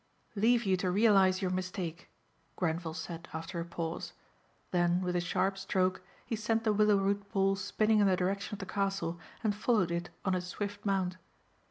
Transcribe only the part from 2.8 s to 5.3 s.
said after a pause. Then with a